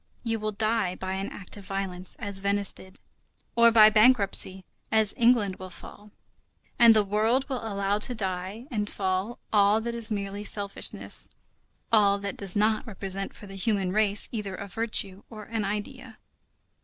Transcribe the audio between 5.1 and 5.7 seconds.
England will